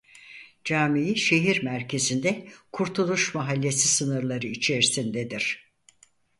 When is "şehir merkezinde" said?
1.17-2.47